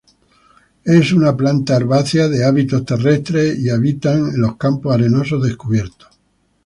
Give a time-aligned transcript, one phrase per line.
[0.83, 6.07] Es una planta herbácea de hábitos terrestres y habitan en los campos arenosos descubiertos.